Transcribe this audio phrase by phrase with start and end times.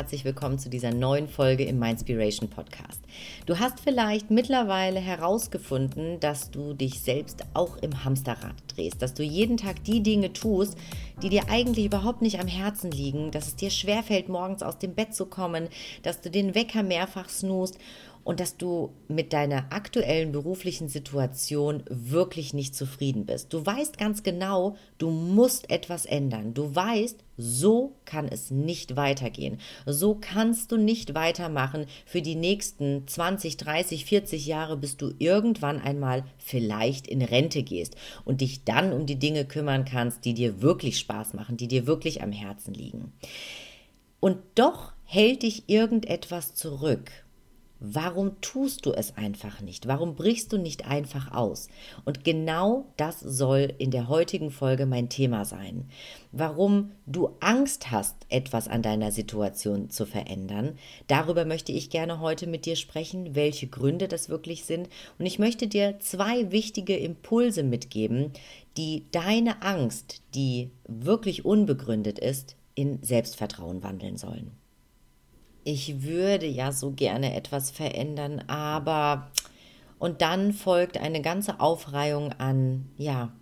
[0.00, 3.02] Herzlich willkommen zu dieser neuen Folge im Mindspiration Podcast.
[3.44, 9.22] Du hast vielleicht mittlerweile herausgefunden, dass du dich selbst auch im Hamsterrad drehst, dass du
[9.22, 10.78] jeden Tag die Dinge tust,
[11.22, 14.94] die dir eigentlich überhaupt nicht am Herzen liegen, dass es dir schwerfällt, morgens aus dem
[14.94, 15.68] Bett zu kommen,
[16.02, 17.76] dass du den Wecker mehrfach snoost
[18.30, 23.52] und dass du mit deiner aktuellen beruflichen Situation wirklich nicht zufrieden bist.
[23.52, 26.54] Du weißt ganz genau, du musst etwas ändern.
[26.54, 29.58] Du weißt, so kann es nicht weitergehen.
[29.84, 35.80] So kannst du nicht weitermachen für die nächsten 20, 30, 40 Jahre, bis du irgendwann
[35.80, 40.62] einmal vielleicht in Rente gehst und dich dann um die Dinge kümmern kannst, die dir
[40.62, 43.12] wirklich Spaß machen, die dir wirklich am Herzen liegen.
[44.20, 47.10] Und doch hält dich irgendetwas zurück.
[47.82, 49.88] Warum tust du es einfach nicht?
[49.88, 51.68] Warum brichst du nicht einfach aus?
[52.04, 55.88] Und genau das soll in der heutigen Folge mein Thema sein.
[56.30, 62.46] Warum du Angst hast, etwas an deiner Situation zu verändern, darüber möchte ich gerne heute
[62.46, 64.90] mit dir sprechen, welche Gründe das wirklich sind.
[65.18, 68.32] Und ich möchte dir zwei wichtige Impulse mitgeben,
[68.76, 74.59] die deine Angst, die wirklich unbegründet ist, in Selbstvertrauen wandeln sollen
[75.64, 79.30] ich würde ja so gerne etwas verändern, aber
[79.98, 83.32] und dann folgt eine ganze Aufreihung an, ja,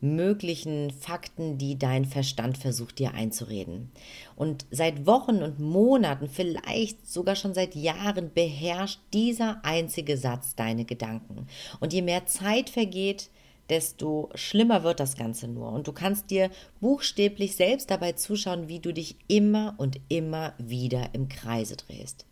[0.00, 3.92] möglichen Fakten, die dein Verstand versucht dir einzureden.
[4.34, 10.86] Und seit Wochen und Monaten, vielleicht sogar schon seit Jahren beherrscht dieser einzige Satz deine
[10.86, 11.46] Gedanken.
[11.80, 13.28] Und je mehr Zeit vergeht,
[13.70, 15.72] desto schlimmer wird das Ganze nur.
[15.72, 16.50] Und du kannst dir
[16.80, 22.26] buchstäblich selbst dabei zuschauen, wie du dich immer und immer wieder im Kreise drehst.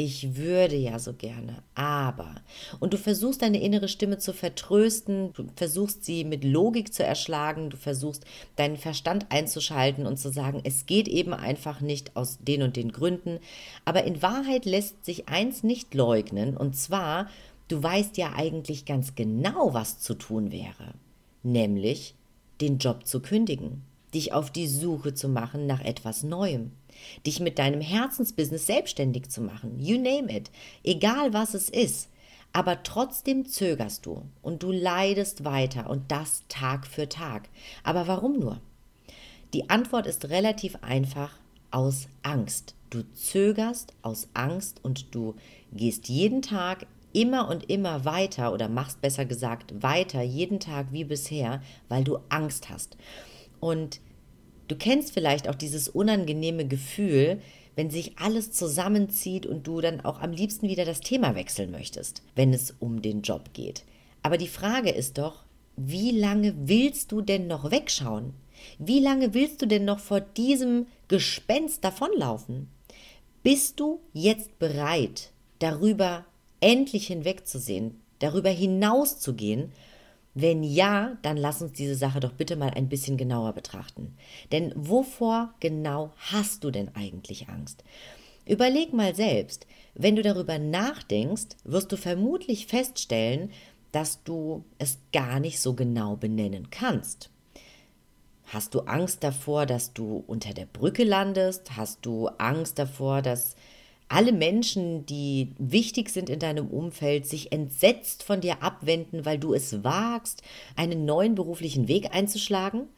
[0.00, 2.36] Ich würde ja so gerne, aber.
[2.78, 7.68] Und du versuchst deine innere Stimme zu vertrösten, du versuchst sie mit Logik zu erschlagen,
[7.68, 8.24] du versuchst
[8.54, 12.92] deinen Verstand einzuschalten und zu sagen, es geht eben einfach nicht aus den und den
[12.92, 13.40] Gründen.
[13.84, 17.28] Aber in Wahrheit lässt sich eins nicht leugnen, und zwar,
[17.68, 20.94] Du weißt ja eigentlich ganz genau, was zu tun wäre,
[21.42, 22.14] nämlich
[22.60, 23.82] den Job zu kündigen,
[24.14, 26.72] dich auf die Suche zu machen nach etwas Neuem,
[27.26, 30.50] dich mit deinem Herzensbusiness selbstständig zu machen, you name it,
[30.82, 32.08] egal was es ist,
[32.52, 37.48] aber trotzdem zögerst du und du leidest weiter und das Tag für Tag.
[37.84, 38.60] Aber warum nur?
[39.52, 41.38] Die Antwort ist relativ einfach.
[41.70, 42.74] Aus Angst.
[42.88, 45.34] Du zögerst aus Angst und du
[45.70, 51.04] gehst jeden Tag immer und immer weiter oder machst besser gesagt weiter jeden Tag wie
[51.04, 52.96] bisher, weil du Angst hast.
[53.60, 54.00] Und
[54.68, 57.40] du kennst vielleicht auch dieses unangenehme Gefühl,
[57.76, 62.22] wenn sich alles zusammenzieht und du dann auch am liebsten wieder das Thema wechseln möchtest,
[62.34, 63.84] wenn es um den Job geht.
[64.22, 65.44] Aber die Frage ist doch,
[65.76, 68.34] wie lange willst du denn noch wegschauen?
[68.78, 72.68] Wie lange willst du denn noch vor diesem Gespenst davonlaufen?
[73.44, 75.30] Bist du jetzt bereit,
[75.60, 76.24] darüber
[76.60, 79.72] endlich hinwegzusehen, darüber hinauszugehen?
[80.34, 84.16] Wenn ja, dann lass uns diese Sache doch bitte mal ein bisschen genauer betrachten.
[84.52, 87.82] Denn wovor genau hast du denn eigentlich Angst?
[88.46, 93.50] Überleg mal selbst, wenn du darüber nachdenkst, wirst du vermutlich feststellen,
[93.92, 97.30] dass du es gar nicht so genau benennen kannst.
[98.46, 101.76] Hast du Angst davor, dass du unter der Brücke landest?
[101.76, 103.56] Hast du Angst davor, dass
[104.08, 109.54] alle Menschen, die wichtig sind in deinem Umfeld, sich entsetzt von dir abwenden, weil du
[109.54, 110.42] es wagst,
[110.76, 112.88] einen neuen beruflichen Weg einzuschlagen?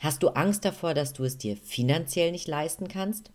[0.00, 3.30] Hast du Angst davor, dass du es dir finanziell nicht leisten kannst?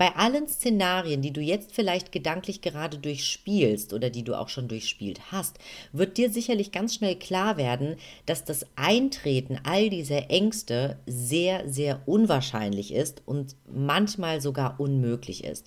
[0.00, 4.66] Bei allen Szenarien, die du jetzt vielleicht gedanklich gerade durchspielst oder die du auch schon
[4.66, 5.58] durchspielt hast,
[5.92, 12.00] wird dir sicherlich ganz schnell klar werden, dass das Eintreten all dieser Ängste sehr, sehr
[12.06, 15.66] unwahrscheinlich ist und manchmal sogar unmöglich ist.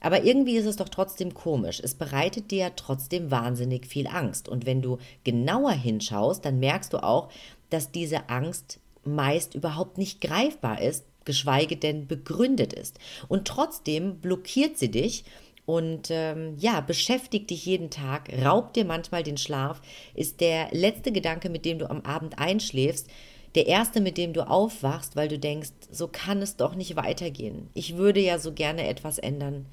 [0.00, 1.80] Aber irgendwie ist es doch trotzdem komisch.
[1.82, 4.48] Es bereitet dir ja trotzdem wahnsinnig viel Angst.
[4.48, 7.30] Und wenn du genauer hinschaust, dann merkst du auch,
[7.68, 12.98] dass diese Angst meist überhaupt nicht greifbar ist, geschweige denn begründet ist.
[13.28, 15.24] Und trotzdem blockiert sie dich
[15.66, 19.80] und ähm, ja, beschäftigt dich jeden Tag, raubt dir manchmal den Schlaf,
[20.14, 23.08] ist der letzte Gedanke, mit dem du am Abend einschläfst,
[23.54, 27.68] der erste, mit dem du aufwachst, weil du denkst, so kann es doch nicht weitergehen.
[27.74, 29.66] Ich würde ja so gerne etwas ändern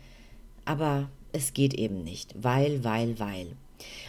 [0.67, 3.47] aber es geht eben nicht, weil, weil, weil.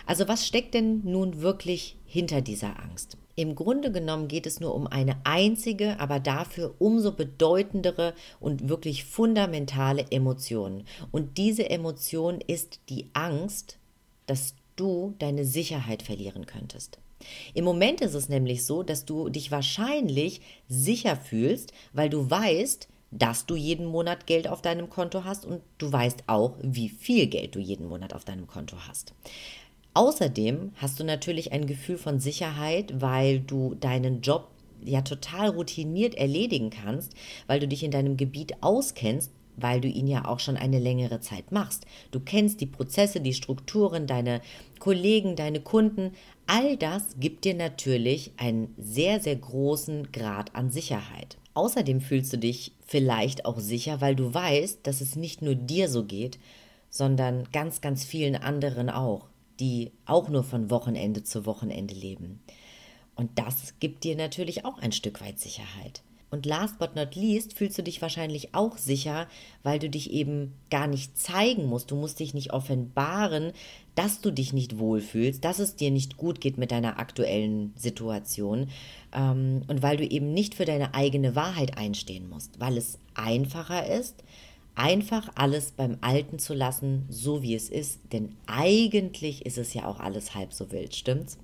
[0.06, 3.16] Also was steckt denn nun wirklich hinter dieser Angst?
[3.36, 9.04] Im Grunde genommen geht es nur um eine einzige, aber dafür umso bedeutendere und wirklich
[9.04, 10.82] fundamentale Emotion.
[11.12, 13.78] Und diese Emotion ist die Angst,
[14.26, 16.98] dass du deine Sicherheit verlieren könntest.
[17.54, 22.88] Im Moment ist es nämlich so, dass du dich wahrscheinlich sicher fühlst, weil du weißt,
[23.10, 27.26] dass du jeden Monat Geld auf deinem Konto hast und du weißt auch, wie viel
[27.26, 29.14] Geld du jeden Monat auf deinem Konto hast.
[29.94, 34.48] Außerdem hast du natürlich ein Gefühl von Sicherheit, weil du deinen Job
[34.84, 37.14] ja total routiniert erledigen kannst,
[37.46, 41.20] weil du dich in deinem Gebiet auskennst, weil du ihn ja auch schon eine längere
[41.20, 41.84] Zeit machst.
[42.12, 44.40] Du kennst die Prozesse, die Strukturen, deine
[44.78, 46.12] Kollegen, deine Kunden.
[46.46, 51.38] All das gibt dir natürlich einen sehr, sehr großen Grad an Sicherheit.
[51.58, 55.88] Außerdem fühlst du dich vielleicht auch sicher, weil du weißt, dass es nicht nur dir
[55.88, 56.38] so geht,
[56.88, 59.26] sondern ganz, ganz vielen anderen auch,
[59.58, 62.38] die auch nur von Wochenende zu Wochenende leben.
[63.16, 66.04] Und das gibt dir natürlich auch ein Stück weit Sicherheit.
[66.30, 69.28] Und last but not least fühlst du dich wahrscheinlich auch sicher,
[69.62, 71.90] weil du dich eben gar nicht zeigen musst.
[71.90, 73.52] Du musst dich nicht offenbaren,
[73.94, 78.68] dass du dich nicht wohlfühlst, dass es dir nicht gut geht mit deiner aktuellen Situation.
[79.12, 83.86] Ähm, und weil du eben nicht für deine eigene Wahrheit einstehen musst, weil es einfacher
[83.86, 84.22] ist,
[84.74, 88.00] einfach alles beim Alten zu lassen, so wie es ist.
[88.12, 91.38] Denn eigentlich ist es ja auch alles halb so wild, stimmt's?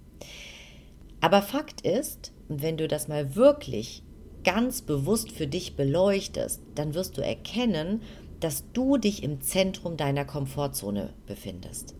[1.20, 4.02] Aber Fakt ist, wenn du das mal wirklich
[4.44, 8.02] ganz bewusst für dich beleuchtest, dann wirst du erkennen,
[8.40, 11.94] dass du dich im Zentrum deiner Komfortzone befindest.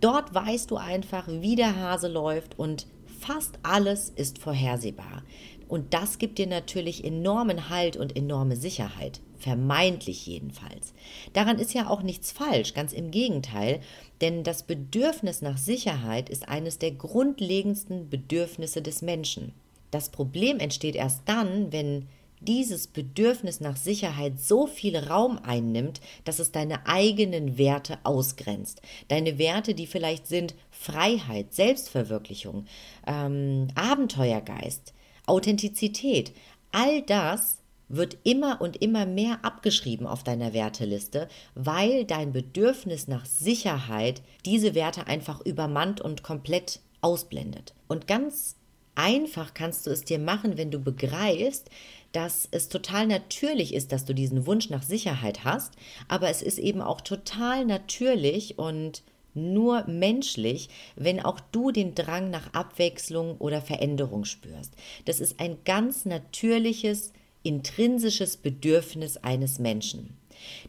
[0.00, 2.88] Dort weißt du einfach, wie der Hase läuft und
[3.20, 5.22] fast alles ist vorhersehbar.
[5.68, 10.92] Und das gibt dir natürlich enormen Halt und enorme Sicherheit, vermeintlich jedenfalls.
[11.32, 13.80] Daran ist ja auch nichts falsch, ganz im Gegenteil,
[14.20, 19.54] denn das Bedürfnis nach Sicherheit ist eines der grundlegendsten Bedürfnisse des Menschen.
[19.92, 22.08] Das Problem entsteht erst dann, wenn
[22.40, 28.82] dieses Bedürfnis nach Sicherheit so viel Raum einnimmt, dass es deine eigenen Werte ausgrenzt.
[29.08, 32.66] Deine Werte, die vielleicht sind Freiheit, Selbstverwirklichung,
[33.06, 34.92] ähm, Abenteuergeist,
[35.26, 36.32] Authentizität.
[36.72, 37.58] All das
[37.88, 44.74] wird immer und immer mehr abgeschrieben auf deiner Werteliste, weil dein Bedürfnis nach Sicherheit diese
[44.74, 47.74] Werte einfach übermannt und komplett ausblendet.
[47.88, 48.56] Und ganz
[48.94, 51.70] einfach kannst du es dir machen, wenn du begreifst,
[52.12, 55.74] dass es total natürlich ist, dass du diesen Wunsch nach Sicherheit hast,
[56.08, 59.02] aber es ist eben auch total natürlich und
[59.34, 64.74] nur menschlich, wenn auch du den Drang nach Abwechslung oder Veränderung spürst.
[65.06, 67.12] Das ist ein ganz natürliches,
[67.42, 70.16] intrinsisches Bedürfnis eines Menschen.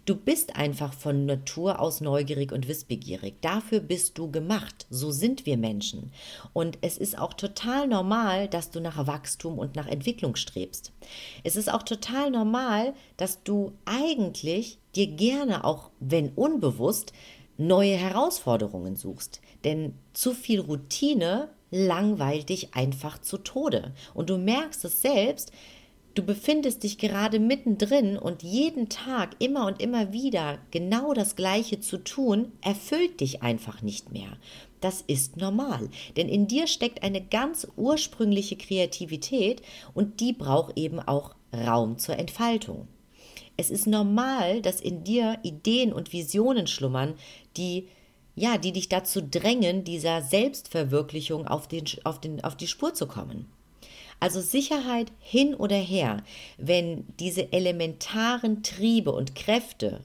[0.05, 3.35] Du bist einfach von Natur aus neugierig und wissbegierig.
[3.41, 4.85] Dafür bist du gemacht.
[4.89, 6.11] So sind wir Menschen.
[6.53, 10.91] Und es ist auch total normal, dass du nach Wachstum und nach Entwicklung strebst.
[11.43, 17.13] Es ist auch total normal, dass du eigentlich dir gerne, auch wenn unbewusst,
[17.57, 19.41] neue Herausforderungen suchst.
[19.63, 23.93] Denn zu viel Routine langweilt dich einfach zu Tode.
[24.13, 25.51] Und du merkst es selbst,
[26.15, 31.79] Du befindest dich gerade mittendrin und jeden Tag immer und immer wieder genau das Gleiche
[31.79, 34.37] zu tun, erfüllt dich einfach nicht mehr.
[34.79, 39.63] Das ist normal, denn in dir steckt eine ganz ursprüngliche Kreativität
[39.95, 42.87] und die braucht eben auch Raum zur Entfaltung.
[43.57, 47.15] Es ist normal, dass in dir Ideen und Visionen schlummern,
[47.57, 47.87] die
[48.35, 53.05] ja, die dich dazu drängen, dieser Selbstverwirklichung auf, den, auf, den, auf die Spur zu
[53.07, 53.45] kommen.
[54.23, 56.23] Also Sicherheit hin oder her,
[56.57, 59.99] wenn diese elementaren Triebe und Kräfte,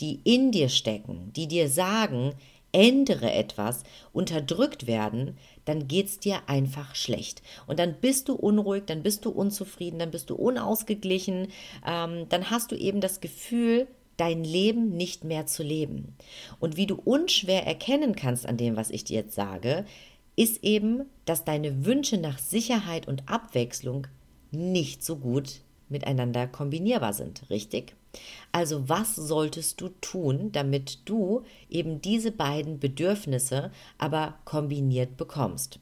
[0.00, 2.32] die in dir stecken, die dir sagen,
[2.72, 3.82] ändere etwas,
[4.14, 7.42] unterdrückt werden, dann geht es dir einfach schlecht.
[7.66, 11.48] Und dann bist du unruhig, dann bist du unzufrieden, dann bist du unausgeglichen,
[11.86, 16.16] ähm, dann hast du eben das Gefühl, dein Leben nicht mehr zu leben.
[16.58, 19.84] Und wie du unschwer erkennen kannst an dem, was ich dir jetzt sage,
[20.36, 24.06] ist eben, dass deine Wünsche nach Sicherheit und Abwechslung
[24.50, 27.94] nicht so gut miteinander kombinierbar sind, richtig?
[28.50, 35.80] Also was solltest du tun, damit du eben diese beiden Bedürfnisse aber kombiniert bekommst?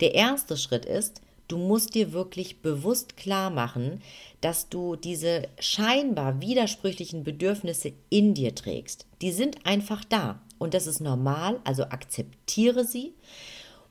[0.00, 4.00] Der erste Schritt ist, du musst dir wirklich bewusst klar machen,
[4.40, 9.06] dass du diese scheinbar widersprüchlichen Bedürfnisse in dir trägst.
[9.22, 13.14] Die sind einfach da und das ist normal, also akzeptiere sie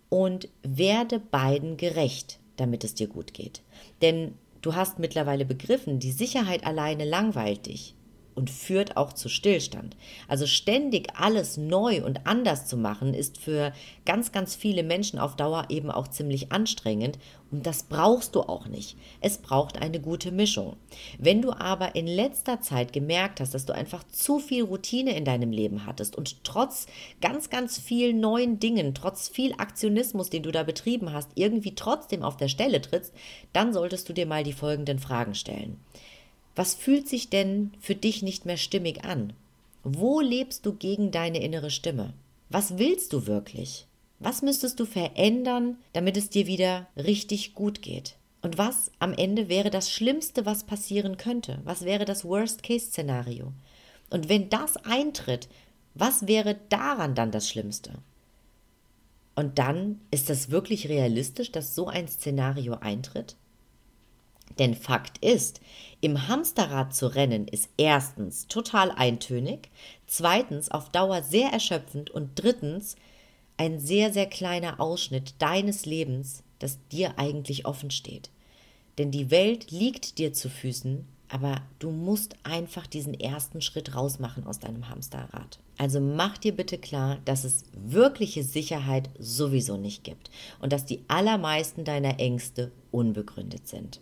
[0.10, 3.62] und werde beiden gerecht, damit es dir gut geht.
[4.02, 7.96] Denn du hast mittlerweile begriffen, die Sicherheit alleine langweilt dich.
[8.40, 9.98] Und führt auch zu Stillstand.
[10.28, 13.74] Also ständig alles neu und anders zu machen, ist für
[14.06, 17.20] ganz, ganz viele Menschen auf Dauer eben auch ziemlich anstrengend
[17.52, 18.96] und das brauchst du auch nicht.
[19.22, 20.78] Es braucht eine gute Mischung.
[21.18, 25.26] Wenn du aber in letzter Zeit gemerkt hast, dass du einfach zu viel Routine in
[25.26, 26.86] deinem Leben hattest und trotz
[27.22, 32.24] ganz, ganz vielen neuen Dingen, trotz viel Aktionismus, den du da betrieben hast, irgendwie trotzdem
[32.24, 33.14] auf der Stelle trittst,
[33.52, 35.78] dann solltest du dir mal die folgenden Fragen stellen.
[36.60, 39.32] Was fühlt sich denn für dich nicht mehr stimmig an?
[39.86, 42.12] Wo lebst du gegen deine innere Stimme?
[42.50, 43.88] Was willst du wirklich?
[44.20, 48.18] Was müsstest du verändern, damit es dir wieder richtig gut geht?
[48.42, 51.62] Und was am Ende wäre das Schlimmste, was passieren könnte?
[51.64, 53.54] Was wäre das Worst-Case-Szenario?
[54.10, 55.48] Und wenn das eintritt,
[55.94, 57.94] was wäre daran dann das Schlimmste?
[59.34, 63.38] Und dann ist das wirklich realistisch, dass so ein Szenario eintritt?
[64.58, 65.62] Denn Fakt ist,
[66.02, 69.70] im Hamsterrad zu rennen ist erstens total eintönig,
[70.08, 72.96] zweitens auf Dauer sehr erschöpfend und drittens
[73.58, 78.30] ein sehr, sehr kleiner Ausschnitt deines Lebens, das dir eigentlich offen steht.
[78.98, 84.46] Denn die Welt liegt dir zu Füßen, aber du musst einfach diesen ersten Schritt rausmachen
[84.48, 85.60] aus deinem Hamsterrad.
[85.78, 91.04] Also mach dir bitte klar, dass es wirkliche Sicherheit sowieso nicht gibt und dass die
[91.08, 94.02] allermeisten deiner Ängste unbegründet sind.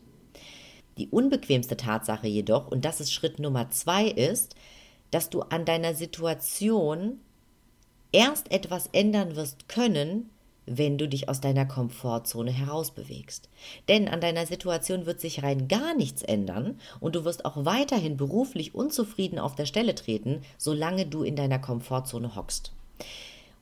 [0.97, 4.55] Die unbequemste Tatsache jedoch, und das ist Schritt Nummer zwei, ist,
[5.11, 7.19] dass du an deiner Situation
[8.11, 10.29] erst etwas ändern wirst können,
[10.65, 13.49] wenn du dich aus deiner Komfortzone herausbewegst.
[13.87, 18.17] Denn an deiner Situation wird sich rein gar nichts ändern und du wirst auch weiterhin
[18.17, 22.73] beruflich unzufrieden auf der Stelle treten, solange du in deiner Komfortzone hockst.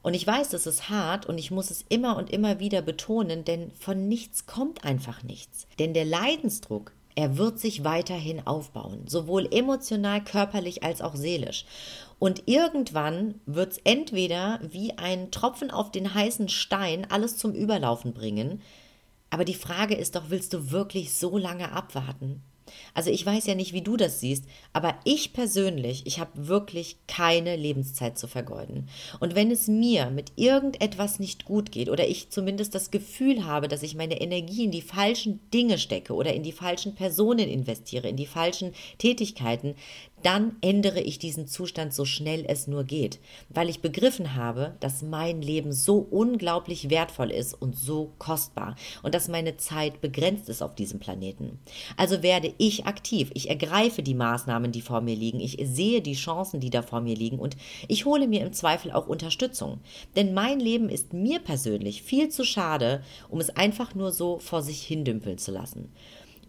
[0.01, 3.43] Und ich weiß, das ist hart und ich muss es immer und immer wieder betonen,
[3.43, 5.67] denn von nichts kommt einfach nichts.
[5.79, 11.65] Denn der Leidensdruck, er wird sich weiterhin aufbauen, sowohl emotional, körperlich als auch seelisch.
[12.19, 18.13] Und irgendwann wird es entweder wie ein Tropfen auf den heißen Stein alles zum Überlaufen
[18.13, 18.61] bringen.
[19.29, 22.43] Aber die Frage ist doch, willst du wirklich so lange abwarten?
[22.93, 26.97] Also ich weiß ja nicht, wie du das siehst, aber ich persönlich, ich habe wirklich
[27.07, 28.87] keine Lebenszeit zu vergeuden.
[29.19, 33.67] Und wenn es mir mit irgendetwas nicht gut geht oder ich zumindest das Gefühl habe,
[33.67, 38.07] dass ich meine Energie in die falschen Dinge stecke oder in die falschen Personen investiere,
[38.07, 39.75] in die falschen Tätigkeiten,
[40.25, 45.03] dann ändere ich diesen Zustand so schnell es nur geht, weil ich begriffen habe, dass
[45.03, 50.63] mein Leben so unglaublich wertvoll ist und so kostbar und dass meine Zeit begrenzt ist
[50.63, 51.59] auf diesem Planeten.
[51.95, 56.15] Also werde ich aktiv, ich ergreife die Maßnahmen, die vor mir liegen, ich sehe die
[56.15, 57.55] Chancen, die da vor mir liegen und
[57.87, 59.79] ich hole mir im Zweifel auch Unterstützung.
[60.15, 64.63] Denn mein Leben ist mir persönlich viel zu schade, um es einfach nur so vor
[64.63, 65.91] sich hindümpeln zu lassen.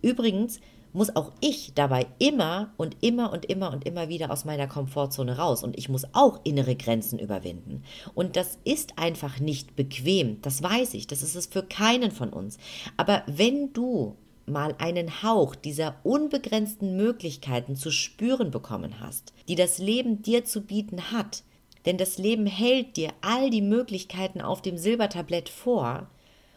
[0.00, 0.60] Übrigens,
[0.96, 5.36] muss auch ich dabei immer und immer und immer und immer wieder aus meiner Komfortzone
[5.36, 7.84] raus und ich muss auch innere Grenzen überwinden.
[8.14, 12.30] Und das ist einfach nicht bequem, das weiß ich, das ist es für keinen von
[12.30, 12.58] uns.
[12.96, 19.78] Aber wenn du mal einen Hauch dieser unbegrenzten Möglichkeiten zu spüren bekommen hast, die das
[19.78, 21.42] Leben dir zu bieten hat,
[21.84, 26.08] denn das Leben hält dir all die Möglichkeiten auf dem Silbertablett vor,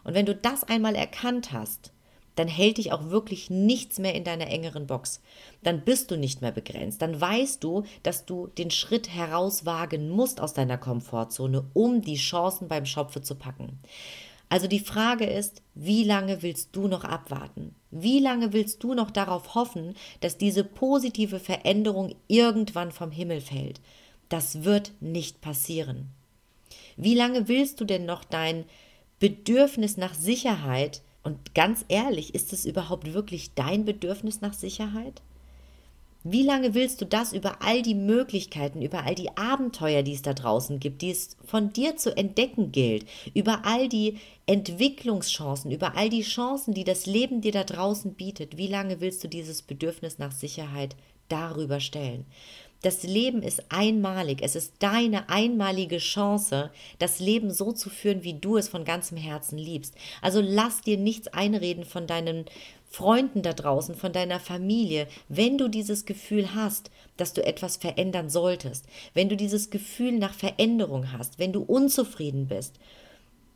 [0.05, 1.91] und wenn du das einmal erkannt hast,
[2.39, 5.19] dann hält dich auch wirklich nichts mehr in deiner engeren Box.
[5.61, 7.01] Dann bist du nicht mehr begrenzt.
[7.01, 12.69] Dann weißt du, dass du den Schritt herauswagen musst aus deiner Komfortzone, um die Chancen
[12.69, 13.79] beim Schopfe zu packen.
[14.47, 17.75] Also die Frage ist, wie lange willst du noch abwarten?
[17.91, 23.81] Wie lange willst du noch darauf hoffen, dass diese positive Veränderung irgendwann vom Himmel fällt?
[24.29, 26.07] Das wird nicht passieren.
[26.95, 28.63] Wie lange willst du denn noch dein
[29.19, 35.21] Bedürfnis nach Sicherheit und ganz ehrlich, ist es überhaupt wirklich dein Bedürfnis nach Sicherheit?
[36.23, 40.21] Wie lange willst du das über all die Möglichkeiten, über all die Abenteuer, die es
[40.21, 45.95] da draußen gibt, die es von dir zu entdecken gilt, über all die Entwicklungschancen, über
[45.95, 49.61] all die Chancen, die das Leben dir da draußen bietet, wie lange willst du dieses
[49.61, 50.97] Bedürfnis nach Sicherheit
[51.29, 52.25] darüber stellen?
[52.81, 54.39] Das Leben ist einmalig.
[54.41, 59.17] Es ist deine einmalige Chance, das Leben so zu führen, wie du es von ganzem
[59.17, 59.95] Herzen liebst.
[60.21, 62.45] Also lass dir nichts einreden von deinen
[62.89, 68.29] Freunden da draußen, von deiner Familie, wenn du dieses Gefühl hast, dass du etwas verändern
[68.29, 72.79] solltest, wenn du dieses Gefühl nach Veränderung hast, wenn du unzufrieden bist,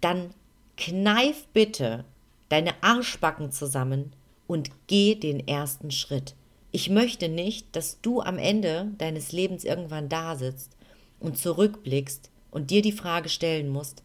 [0.02, 0.34] dann
[0.78, 2.04] kneif bitte
[2.50, 4.14] deine Arschbacken zusammen
[4.46, 6.36] und geh den ersten Schritt.
[6.76, 10.76] Ich möchte nicht, dass du am Ende deines Lebens irgendwann da sitzt
[11.20, 14.02] und zurückblickst und dir die Frage stellen musst,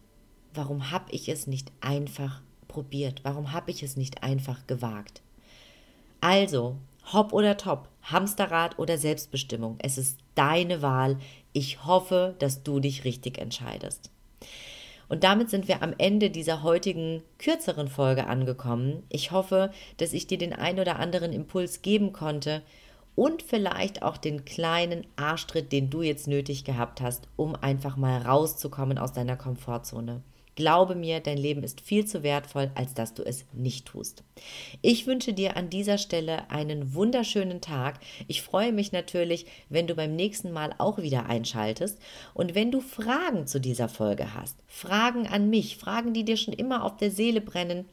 [0.53, 3.21] warum habe ich es nicht einfach probiert?
[3.23, 5.23] Warum habe ich es nicht einfach gewagt?
[6.21, 6.75] Also,
[7.11, 9.77] hopp oder top, Hamsterrad oder Selbstbestimmung.
[9.79, 11.17] Es ist deine Wahl.
[11.53, 14.11] Ich hoffe, dass du dich richtig entscheidest.
[15.09, 19.03] Und damit sind wir am Ende dieser heutigen kürzeren Folge angekommen.
[19.09, 22.61] Ich hoffe, dass ich dir den ein oder anderen Impuls geben konnte
[23.15, 28.21] und vielleicht auch den kleinen Arschtritt, den du jetzt nötig gehabt hast, um einfach mal
[28.21, 30.21] rauszukommen aus deiner Komfortzone.
[30.59, 34.23] Glaube mir, dein Leben ist viel zu wertvoll, als dass du es nicht tust.
[34.81, 38.01] Ich wünsche dir an dieser Stelle einen wunderschönen Tag.
[38.27, 41.97] Ich freue mich natürlich, wenn du beim nächsten Mal auch wieder einschaltest.
[42.33, 46.53] Und wenn du Fragen zu dieser Folge hast, Fragen an mich, Fragen, die dir schon
[46.53, 47.85] immer auf der Seele brennen,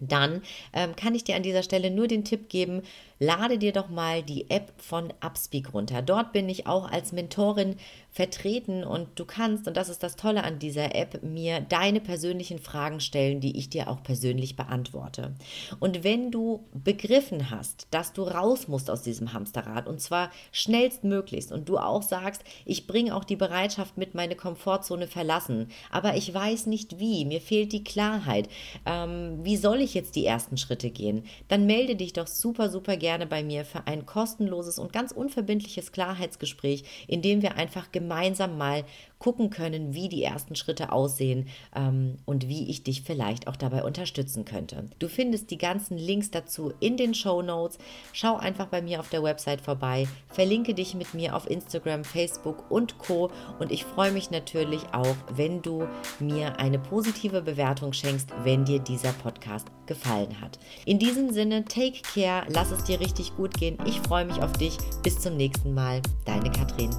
[0.00, 0.40] dann
[0.72, 2.80] ähm, kann ich dir an dieser Stelle nur den Tipp geben,
[3.18, 6.02] lade dir doch mal die App von Upspeak runter.
[6.02, 7.76] Dort bin ich auch als Mentorin
[8.10, 12.58] vertreten und du kannst, und das ist das Tolle an dieser App, mir deine persönlichen
[12.58, 15.34] Fragen stellen, die ich dir auch persönlich beantworte.
[15.80, 21.52] Und wenn du begriffen hast, dass du raus musst aus diesem Hamsterrad und zwar schnellstmöglichst
[21.52, 26.32] und du auch sagst, ich bringe auch die Bereitschaft mit, meine Komfortzone verlassen, aber ich
[26.32, 28.48] weiß nicht wie, mir fehlt die Klarheit,
[28.86, 32.96] ähm, wie soll ich jetzt die ersten Schritte gehen, dann melde dich doch super, super
[32.96, 37.92] gerne gerne bei mir für ein kostenloses und ganz unverbindliches Klarheitsgespräch, in dem wir einfach
[37.92, 38.82] gemeinsam mal
[39.18, 43.82] gucken können, wie die ersten Schritte aussehen ähm, und wie ich dich vielleicht auch dabei
[43.84, 44.88] unterstützen könnte.
[44.98, 47.78] Du findest die ganzen Links dazu in den Show Notes.
[48.12, 52.70] Schau einfach bei mir auf der Website vorbei, verlinke dich mit mir auf Instagram, Facebook
[52.70, 53.30] und Co.
[53.58, 55.86] Und ich freue mich natürlich auch, wenn du
[56.20, 60.58] mir eine positive Bewertung schenkst, wenn dir dieser Podcast gefallen hat.
[60.84, 63.78] In diesem Sinne, take care, lass es dir richtig gut gehen.
[63.86, 64.76] Ich freue mich auf dich.
[65.02, 66.02] Bis zum nächsten Mal.
[66.24, 66.90] Deine Katrin.